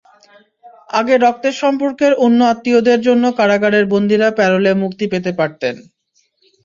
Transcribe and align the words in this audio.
আগে 0.89 1.15
রক্তের 1.17 1.55
সম্পর্কের 1.61 2.13
অন্য 2.25 2.39
আত্মীয়দের 2.51 2.99
জন্য 3.07 3.23
কারাগারের 3.39 3.85
বন্দীরা 3.93 4.29
প্যারোলে 4.37 4.71
মুক্তি 4.83 5.05
পেতে 5.11 5.31
পারতেন। 5.39 5.75